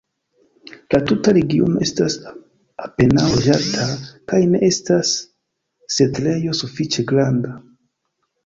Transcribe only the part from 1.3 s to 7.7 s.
regiono estas apenaŭ loĝata kaj ne estas setlejo sufiĉe granda.